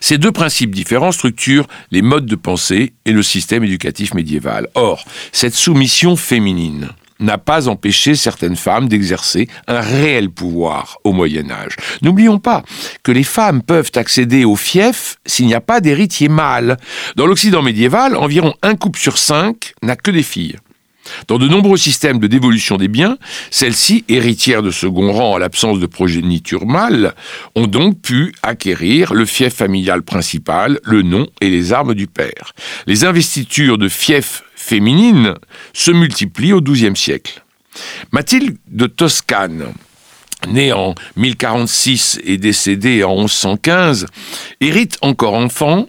Ces 0.01 0.17
deux 0.17 0.33
principes 0.33 0.75
différents 0.75 1.13
structurent 1.13 1.69
les 1.91 2.01
modes 2.01 2.25
de 2.25 2.37
pensée 2.37 2.95
et 3.05 3.13
le 3.13 3.23
système 3.23 3.63
éducatif 3.63 4.15
médiéval. 4.15 4.69
Or, 4.75 5.05
cette 5.33 5.55
soumission 5.55 6.17
féminine 6.17 6.89
n'a 7.23 7.39
pas 7.39 7.69
empêché 7.69 8.15
certaines 8.15 8.57
femmes 8.57 8.89
d'exercer 8.89 9.49
un 9.67 9.81
réel 9.81 10.31
pouvoir 10.31 10.99
au 11.05 11.13
Moyen 11.13 11.51
Âge. 11.51 11.77
N'oublions 12.03 12.39
pas 12.39 12.63
que 13.03 13.13
les 13.13 13.25
femmes 13.25 13.63
peuvent 13.63 13.93
accéder 13.95 14.45
au 14.45 14.57
fief 14.57 15.17
s'il 15.27 15.47
n'y 15.47 15.55
a 15.55 15.61
pas 15.61 15.81
d'héritier 15.81 16.29
mâle. 16.29 16.77
Dans 17.17 17.27
l'Occident 17.27 17.63
médiéval, 17.63 18.17
environ 18.17 18.55
un 18.63 18.75
couple 18.75 18.99
sur 18.99 19.19
cinq 19.19 19.75
n'a 19.83 19.97
que 19.97 20.11
des 20.11 20.23
filles. 20.23 20.57
Dans 21.29 21.39
de 21.39 21.49
nombreux 21.49 21.77
systèmes 21.77 22.19
de 22.19 22.27
dévolution 22.27 22.77
des 22.77 22.89
biens, 22.89 23.19
celles-ci, 23.51 24.05
héritières 24.09 24.63
de 24.63 24.71
second 24.71 25.13
rang 25.13 25.33
en 25.33 25.39
l'absence 25.39 25.81
de 25.81 25.87
progéniture 25.87 26.67
mâle, 26.67 27.15
ont 27.55 27.67
donc 27.67 28.01
pu 28.01 28.33
acquérir 28.43 29.13
le 29.13 29.25
fief 29.25 29.55
familial 29.55 30.03
principal, 30.03 30.79
le 30.85 31.03
nom 31.03 31.27
et 31.41 31.51
les 31.51 31.73
armes 31.73 31.95
du 31.95 32.07
père. 32.07 32.53
Les 32.87 33.05
investitures 33.05 33.79
de 33.79 33.89
fief 33.89 34.45
féminines 34.63 35.35
se 35.73 35.91
multiplient 35.91 36.53
au 36.53 36.61
XIIe 36.61 36.97
siècle. 36.97 37.43
Mathilde 38.13 38.57
de 38.69 38.87
Toscane, 38.87 39.73
née 40.49 40.73
en 40.73 40.95
1046 41.17 42.21
et 42.25 42.39
décédée 42.39 43.03
en 43.03 43.17
1115, 43.17 44.07
hérite 44.61 44.99
encore 45.03 45.35
enfant, 45.35 45.89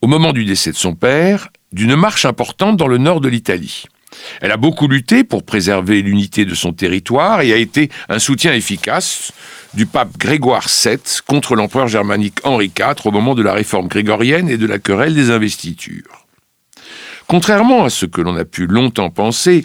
au 0.00 0.06
moment 0.06 0.32
du 0.32 0.44
décès 0.44 0.70
de 0.70 0.76
son 0.76 0.94
père, 0.94 1.48
d'une 1.72 1.96
marche 1.96 2.24
importante 2.24 2.76
dans 2.76 2.88
le 2.88 2.98
nord 2.98 3.20
de 3.20 3.28
l'Italie. 3.28 3.84
Elle 4.40 4.52
a 4.52 4.56
beaucoup 4.56 4.88
lutté 4.88 5.22
pour 5.22 5.42
préserver 5.42 6.00
l'unité 6.00 6.46
de 6.46 6.54
son 6.54 6.72
territoire 6.72 7.42
et 7.42 7.52
a 7.52 7.56
été 7.56 7.90
un 8.08 8.18
soutien 8.18 8.54
efficace 8.54 9.32
du 9.74 9.84
pape 9.84 10.16
Grégoire 10.16 10.66
VII 10.66 10.98
contre 11.26 11.54
l'empereur 11.56 11.88
germanique 11.88 12.38
Henri 12.44 12.72
IV 12.76 13.04
au 13.06 13.10
moment 13.10 13.34
de 13.34 13.42
la 13.42 13.52
réforme 13.52 13.86
grégorienne 13.86 14.48
et 14.48 14.56
de 14.56 14.66
la 14.66 14.78
querelle 14.78 15.14
des 15.14 15.30
investitures. 15.30 16.27
Contrairement 17.28 17.84
à 17.84 17.90
ce 17.90 18.06
que 18.06 18.22
l'on 18.22 18.36
a 18.36 18.44
pu 18.44 18.66
longtemps 18.66 19.10
penser, 19.10 19.64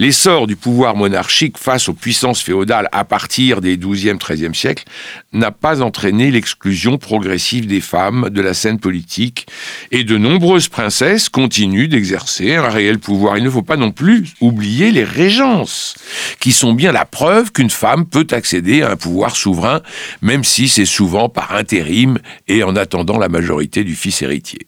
L'essor 0.00 0.46
du 0.46 0.54
pouvoir 0.54 0.94
monarchique 0.94 1.58
face 1.58 1.88
aux 1.88 1.92
puissances 1.92 2.40
féodales 2.40 2.88
à 2.92 3.04
partir 3.04 3.60
des 3.60 3.76
XIIe, 3.76 4.16
XIIIe 4.16 4.54
siècles 4.54 4.84
n'a 5.32 5.50
pas 5.50 5.82
entraîné 5.82 6.30
l'exclusion 6.30 6.98
progressive 6.98 7.66
des 7.66 7.80
femmes 7.80 8.30
de 8.30 8.40
la 8.40 8.54
scène 8.54 8.78
politique 8.78 9.48
et 9.90 10.04
de 10.04 10.16
nombreuses 10.16 10.68
princesses 10.68 11.28
continuent 11.28 11.88
d'exercer 11.88 12.54
un 12.54 12.68
réel 12.68 13.00
pouvoir. 13.00 13.38
Il 13.38 13.42
ne 13.42 13.50
faut 13.50 13.62
pas 13.62 13.76
non 13.76 13.90
plus 13.90 14.34
oublier 14.40 14.92
les 14.92 15.02
régences, 15.02 15.96
qui 16.38 16.52
sont 16.52 16.74
bien 16.74 16.92
la 16.92 17.04
preuve 17.04 17.50
qu'une 17.50 17.68
femme 17.68 18.06
peut 18.06 18.28
accéder 18.30 18.82
à 18.82 18.92
un 18.92 18.96
pouvoir 18.96 19.34
souverain, 19.34 19.82
même 20.22 20.44
si 20.44 20.68
c'est 20.68 20.86
souvent 20.86 21.28
par 21.28 21.56
intérim 21.56 22.20
et 22.46 22.62
en 22.62 22.76
attendant 22.76 23.18
la 23.18 23.28
majorité 23.28 23.82
du 23.82 23.96
fils 23.96 24.22
héritier. 24.22 24.60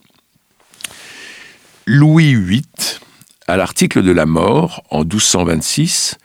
Louis 1.93 2.37
VIII 2.37 2.63
à 3.49 3.57
l'article 3.57 4.05
de 4.05 4.13
la 4.13 4.25
mort, 4.25 4.85
en 4.91 5.01
1226, 5.01 6.19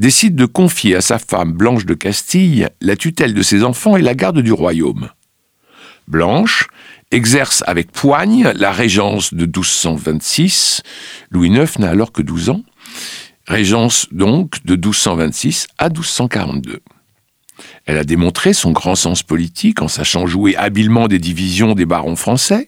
décide 0.00 0.34
de 0.34 0.46
confier 0.46 0.96
à 0.96 1.00
sa 1.00 1.20
femme 1.20 1.52
Blanche 1.52 1.86
de 1.86 1.94
Castille 1.94 2.66
la 2.80 2.96
tutelle 2.96 3.32
de 3.32 3.42
ses 3.42 3.62
enfants 3.62 3.96
et 3.96 4.02
la 4.02 4.16
garde 4.16 4.40
du 4.40 4.52
royaume. 4.52 5.10
Blanche 6.08 6.66
exerce 7.12 7.62
avec 7.68 7.92
poigne 7.92 8.50
la 8.56 8.72
régence 8.72 9.32
de 9.32 9.44
1226. 9.44 10.82
Louis 11.30 11.50
IX 11.50 11.78
n'a 11.78 11.90
alors 11.90 12.10
que 12.10 12.22
12 12.22 12.50
ans. 12.50 12.64
Régence 13.46 14.08
donc 14.10 14.56
de 14.64 14.74
1226 14.74 15.68
à 15.78 15.88
1242. 15.88 16.80
Elle 17.86 17.98
a 17.98 18.02
démontré 18.02 18.54
son 18.54 18.72
grand 18.72 18.96
sens 18.96 19.22
politique 19.22 19.82
en 19.82 19.88
sachant 19.88 20.26
jouer 20.26 20.56
habilement 20.56 21.06
des 21.06 21.20
divisions 21.20 21.76
des 21.76 21.86
barons 21.86 22.16
français. 22.16 22.66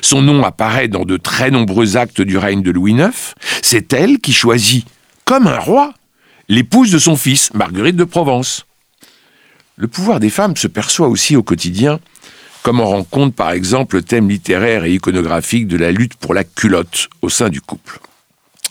Son 0.00 0.22
nom 0.22 0.44
apparaît 0.44 0.88
dans 0.88 1.04
de 1.04 1.16
très 1.16 1.50
nombreux 1.50 1.96
actes 1.96 2.20
du 2.20 2.38
règne 2.38 2.62
de 2.62 2.70
Louis 2.70 2.92
IX. 2.92 3.34
C'est 3.62 3.92
elle 3.92 4.18
qui 4.18 4.32
choisit, 4.32 4.86
comme 5.24 5.46
un 5.46 5.58
roi, 5.58 5.94
l'épouse 6.48 6.90
de 6.90 6.98
son 6.98 7.16
fils, 7.16 7.52
Marguerite 7.54 7.96
de 7.96 8.04
Provence. 8.04 8.66
Le 9.76 9.88
pouvoir 9.88 10.20
des 10.20 10.30
femmes 10.30 10.56
se 10.56 10.68
perçoit 10.68 11.08
aussi 11.08 11.36
au 11.36 11.42
quotidien, 11.42 12.00
comme 12.62 12.80
en 12.80 12.86
rend 12.86 13.04
compte 13.04 13.34
par 13.34 13.50
exemple 13.50 13.96
le 13.96 14.02
thème 14.02 14.28
littéraire 14.28 14.84
et 14.84 14.94
iconographique 14.94 15.68
de 15.68 15.76
la 15.76 15.92
lutte 15.92 16.14
pour 16.14 16.34
la 16.34 16.44
culotte 16.44 17.08
au 17.22 17.28
sein 17.28 17.48
du 17.48 17.60
couple. 17.60 18.00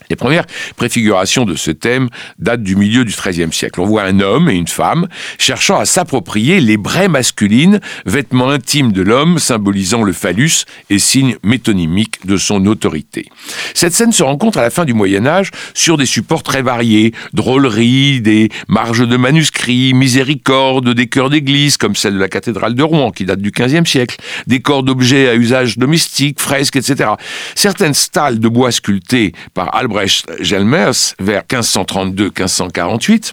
Les 0.09 0.15
premières 0.15 0.45
préfigurations 0.75 1.45
de 1.45 1.55
ce 1.55 1.71
thème 1.71 2.09
datent 2.39 2.63
du 2.63 2.75
milieu 2.75 3.05
du 3.05 3.13
XIIIe 3.13 3.51
siècle. 3.51 3.81
On 3.81 3.85
voit 3.85 4.03
un 4.03 4.19
homme 4.19 4.49
et 4.49 4.55
une 4.55 4.67
femme 4.67 5.07
cherchant 5.37 5.79
à 5.79 5.85
s'approprier 5.85 6.59
les 6.59 6.77
braies 6.77 7.07
masculines, 7.07 7.79
vêtements 8.05 8.49
intimes 8.49 8.91
de 8.91 9.01
l'homme 9.01 9.39
symbolisant 9.39 10.03
le 10.03 10.13
phallus 10.13 10.65
et 10.89 10.99
signe 10.99 11.37
métonymique 11.43 12.25
de 12.25 12.37
son 12.37 12.65
autorité. 12.65 13.25
Cette 13.73 13.93
scène 13.93 14.11
se 14.11 14.23
rencontre 14.23 14.59
à 14.59 14.61
la 14.61 14.69
fin 14.69 14.85
du 14.85 14.93
Moyen 14.93 15.25
Âge 15.25 15.51
sur 15.73 15.97
des 15.97 16.05
supports 16.05 16.43
très 16.43 16.61
variés, 16.61 17.13
drôleries, 17.33 18.21
des 18.21 18.49
marges 18.67 19.07
de 19.07 19.17
manuscrits, 19.17 19.93
miséricordes, 19.93 20.93
des 20.93 21.07
chœurs 21.07 21.29
d'église 21.29 21.77
comme 21.77 21.95
celle 21.95 22.13
de 22.13 22.19
la 22.19 22.29
cathédrale 22.29 22.75
de 22.75 22.83
Rouen 22.83 23.11
qui 23.11 23.25
date 23.25 23.39
du 23.39 23.51
XVe 23.51 23.85
siècle, 23.85 24.17
des 24.47 24.59
corps 24.59 24.83
d'objets 24.83 25.29
à 25.29 25.35
usage 25.35 25.77
domestique, 25.77 26.39
fresques, 26.39 26.75
etc. 26.75 27.11
Certaines 27.55 27.93
stalles 27.93 28.39
de 28.39 28.47
bois 28.47 28.71
sculptées 28.71 29.33
par 29.53 29.75
Albrecht 29.75 29.94
Albrecht-Gelmers 29.95 31.15
vers 31.19 31.43
1532-1548 31.43 33.31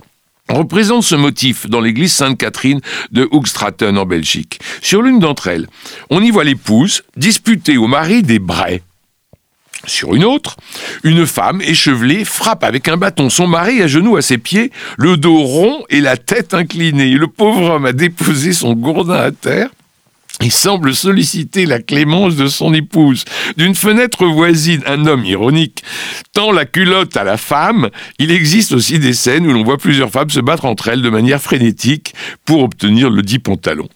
représente 0.49 1.03
ce 1.03 1.15
motif 1.15 1.69
dans 1.69 1.81
l'église 1.81 2.13
Sainte-Catherine 2.13 2.81
de 3.11 3.29
Hoogstraten 3.31 3.99
en 3.99 4.07
Belgique. 4.07 4.61
Sur 4.81 5.03
l'une 5.03 5.19
d'entre 5.19 5.49
elles, 5.49 5.67
on 6.11 6.23
y 6.23 6.31
voit 6.31 6.45
l'épouse 6.45 7.03
disputer 7.17 7.79
au 7.79 7.89
mari 7.89 8.23
des 8.23 8.39
brais. 8.39 8.83
Sur 9.87 10.15
une 10.15 10.25
autre, 10.25 10.57
une 11.03 11.27
femme 11.27 11.61
échevelée 11.61 12.25
frappe 12.25 12.63
avec 12.63 12.87
un 12.87 12.97
bâton 12.97 13.29
son 13.29 13.49
mari 13.49 13.83
à 13.83 13.89
genoux 13.89 14.17
à 14.17 14.23
ses 14.23 14.39
pieds, 14.39 14.71
le 14.97 15.17
dos 15.17 15.43
rond 15.43 15.85
et 15.91 16.01
la 16.01 16.17
tête 16.17 16.55
inclinée. 16.55 17.15
Le 17.15 17.27
pauvre 17.27 17.71
homme 17.71 17.87
a 17.87 17.93
déposé 17.93 18.53
son 18.53 18.75
gourdin 18.75 19.17
à 19.17 19.33
terre 19.33 19.71
il 20.41 20.51
semble 20.51 20.95
solliciter 20.95 21.67
la 21.67 21.81
clémence 21.81 22.37
de 22.37 22.47
son 22.47 22.73
épouse. 22.75 23.25
D'une 23.57 23.75
fenêtre 23.75 24.27
voisine, 24.27 24.83
un 24.87 25.07
homme 25.07 25.25
ironique 25.25 25.83
tend 26.33 26.53
la 26.53 26.65
culotte 26.65 27.17
à 27.17 27.25
la 27.25 27.37
femme. 27.37 27.91
Il 28.19 28.31
existe 28.31 28.73
aussi 28.73 28.99
des 28.99 29.13
scènes 29.13 29.47
où 29.47 29.53
l'on 29.53 29.63
voit 29.63 29.79
plusieurs 29.79 30.11
femmes 30.11 30.31
se 30.31 30.41
battre 30.41 30.65
entre 30.65 30.89
elles 30.89 31.03
de 31.03 31.11
manière 31.11 31.41
frénétique 31.41 32.15
pour 32.45 32.63
obtenir 32.63 33.11
le 33.11 33.23
dit 33.23 33.39
pantalon. 33.39 33.89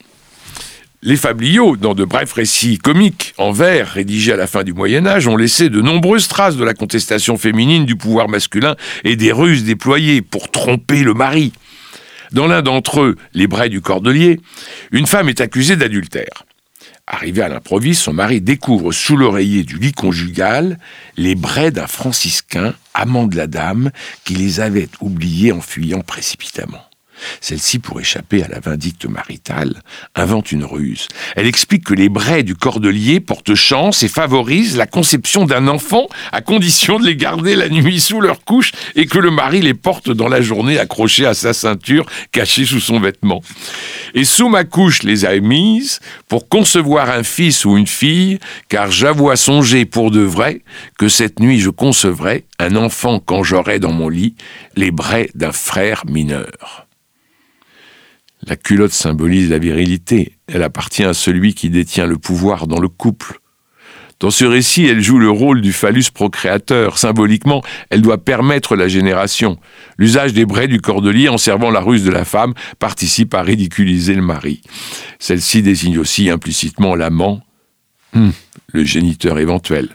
Les 1.02 1.16
fabliaux, 1.16 1.76
dans 1.76 1.94
de 1.94 2.04
brefs 2.04 2.32
récits 2.32 2.78
comiques 2.78 3.34
en 3.38 3.52
vers 3.52 3.88
rédigés 3.88 4.32
à 4.32 4.36
la 4.36 4.46
fin 4.46 4.64
du 4.64 4.72
Moyen 4.72 5.06
Âge, 5.06 5.28
ont 5.28 5.36
laissé 5.36 5.68
de 5.68 5.80
nombreuses 5.80 6.26
traces 6.26 6.56
de 6.56 6.64
la 6.64 6.74
contestation 6.74 7.36
féminine 7.36 7.84
du 7.84 7.96
pouvoir 7.96 8.28
masculin 8.28 8.76
et 9.04 9.14
des 9.14 9.30
ruses 9.30 9.64
déployées 9.64 10.22
pour 10.22 10.50
tromper 10.50 11.02
le 11.02 11.14
mari. 11.14 11.52
Dans 12.32 12.46
l'un 12.46 12.62
d'entre 12.62 13.00
eux, 13.00 13.16
les 13.34 13.46
brais 13.46 13.68
du 13.68 13.80
Cordelier, 13.80 14.40
une 14.90 15.06
femme 15.06 15.28
est 15.28 15.40
accusée 15.40 15.76
d'adultère. 15.76 16.44
Arrivé 17.06 17.42
à 17.42 17.48
l'improviste, 17.48 18.02
son 18.02 18.12
mari 18.12 18.40
découvre 18.40 18.90
sous 18.90 19.16
l'oreiller 19.16 19.62
du 19.62 19.78
lit 19.78 19.92
conjugal 19.92 20.78
les 21.16 21.36
brais 21.36 21.70
d'un 21.70 21.86
franciscain, 21.86 22.74
amant 22.94 23.26
de 23.26 23.36
la 23.36 23.46
dame, 23.46 23.92
qui 24.24 24.34
les 24.34 24.58
avait 24.58 24.88
oubliés 25.00 25.52
en 25.52 25.60
fuyant 25.60 26.00
précipitamment. 26.00 26.84
Celle-ci, 27.40 27.78
pour 27.78 28.00
échapper 28.00 28.42
à 28.42 28.48
la 28.48 28.60
vindicte 28.60 29.06
maritale, 29.06 29.82
invente 30.14 30.52
une 30.52 30.64
ruse. 30.64 31.08
Elle 31.36 31.46
explique 31.46 31.84
que 31.84 31.94
les 31.94 32.08
braies 32.08 32.42
du 32.42 32.54
cordelier 32.54 33.20
portent 33.20 33.54
chance 33.54 34.02
et 34.02 34.08
favorisent 34.08 34.76
la 34.76 34.86
conception 34.86 35.44
d'un 35.44 35.68
enfant 35.68 36.08
à 36.32 36.40
condition 36.40 36.98
de 36.98 37.06
les 37.06 37.16
garder 37.16 37.54
la 37.54 37.68
nuit 37.68 38.00
sous 38.00 38.20
leur 38.20 38.44
couche 38.44 38.72
et 38.94 39.06
que 39.06 39.18
le 39.18 39.30
mari 39.30 39.60
les 39.60 39.74
porte 39.74 40.10
dans 40.10 40.28
la 40.28 40.40
journée 40.40 40.78
accrochés 40.78 41.26
à 41.26 41.34
sa 41.34 41.52
ceinture, 41.52 42.06
cachés 42.32 42.64
sous 42.64 42.80
son 42.80 43.00
vêtement. 43.00 43.42
Et 44.14 44.24
sous 44.24 44.48
ma 44.48 44.64
couche 44.64 45.02
les 45.02 45.24
a 45.24 45.38
mises 45.38 46.00
pour 46.28 46.48
concevoir 46.48 47.10
un 47.10 47.22
fils 47.22 47.64
ou 47.64 47.76
une 47.76 47.86
fille, 47.86 48.38
car 48.68 48.90
j'avoue 48.90 49.30
songer 49.36 49.84
pour 49.84 50.10
de 50.10 50.20
vrai 50.20 50.62
que 50.98 51.08
cette 51.08 51.40
nuit 51.40 51.60
je 51.60 51.70
concevrai 51.70 52.44
un 52.58 52.76
enfant 52.76 53.20
quand 53.20 53.42
j'aurai 53.42 53.78
dans 53.78 53.92
mon 53.92 54.08
lit 54.08 54.34
les 54.74 54.90
braies 54.90 55.30
d'un 55.34 55.52
frère 55.52 56.04
mineur. 56.06 56.85
La 58.46 58.56
culotte 58.56 58.92
symbolise 58.92 59.50
la 59.50 59.58
virilité. 59.58 60.32
Elle 60.46 60.62
appartient 60.62 61.04
à 61.04 61.14
celui 61.14 61.54
qui 61.54 61.68
détient 61.68 62.06
le 62.06 62.16
pouvoir 62.16 62.66
dans 62.66 62.78
le 62.78 62.88
couple. 62.88 63.40
Dans 64.18 64.30
ce 64.30 64.44
récit, 64.46 64.86
elle 64.86 65.02
joue 65.02 65.18
le 65.18 65.28
rôle 65.28 65.60
du 65.60 65.72
phallus 65.72 66.10
procréateur. 66.14 66.96
Symboliquement, 66.96 67.62
elle 67.90 68.00
doit 68.00 68.24
permettre 68.24 68.74
la 68.74 68.88
génération. 68.88 69.58
L'usage 69.98 70.32
des 70.32 70.46
braies 70.46 70.68
du 70.68 70.80
cordelier 70.80 71.28
en 71.28 71.36
servant 71.36 71.70
la 71.70 71.80
ruse 71.80 72.04
de 72.04 72.10
la 72.10 72.24
femme 72.24 72.54
participe 72.78 73.34
à 73.34 73.42
ridiculiser 73.42 74.14
le 74.14 74.22
mari. 74.22 74.62
Celle-ci 75.18 75.60
désigne 75.60 75.98
aussi 75.98 76.30
implicitement 76.30 76.94
l'amant, 76.94 77.42
hmm, 78.14 78.30
le 78.72 78.84
géniteur 78.84 79.38
éventuel. 79.38 79.90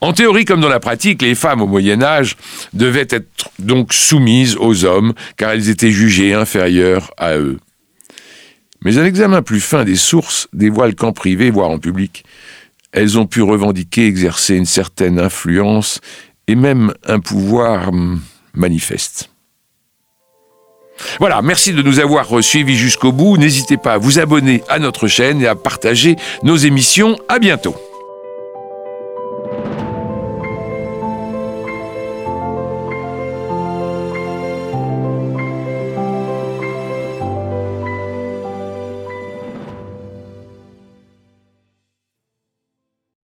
En 0.00 0.12
théorie 0.12 0.44
comme 0.44 0.60
dans 0.60 0.68
la 0.68 0.80
pratique, 0.80 1.22
les 1.22 1.34
femmes 1.34 1.62
au 1.62 1.66
Moyen 1.66 2.02
Âge 2.02 2.36
devaient 2.72 3.08
être 3.10 3.50
donc 3.58 3.92
soumises 3.92 4.56
aux 4.58 4.84
hommes, 4.84 5.14
car 5.36 5.50
elles 5.50 5.68
étaient 5.68 5.90
jugées 5.90 6.34
inférieures 6.34 7.10
à 7.16 7.36
eux. 7.36 7.58
Mais 8.84 8.98
un 8.98 9.04
examen 9.04 9.42
plus 9.42 9.60
fin 9.60 9.84
des 9.84 9.96
sources 9.96 10.48
dévoile 10.52 10.94
qu'en 10.94 11.12
privé, 11.12 11.50
voire 11.50 11.70
en 11.70 11.78
public, 11.78 12.24
elles 12.92 13.18
ont 13.18 13.26
pu 13.26 13.42
revendiquer 13.42 14.06
exercer 14.06 14.54
une 14.54 14.66
certaine 14.66 15.18
influence 15.18 16.00
et 16.46 16.54
même 16.54 16.94
un 17.04 17.20
pouvoir 17.20 17.88
hum, 17.88 18.20
manifeste. 18.54 19.30
Voilà, 21.20 21.42
merci 21.42 21.72
de 21.72 21.82
nous 21.82 22.00
avoir 22.00 22.42
suivis 22.42 22.76
jusqu'au 22.76 23.12
bout. 23.12 23.36
N'hésitez 23.36 23.76
pas 23.76 23.94
à 23.94 23.98
vous 23.98 24.18
abonner 24.18 24.62
à 24.68 24.78
notre 24.78 25.06
chaîne 25.06 25.40
et 25.40 25.46
à 25.46 25.54
partager 25.54 26.16
nos 26.42 26.56
émissions. 26.56 27.16
À 27.28 27.38
bientôt. 27.38 27.76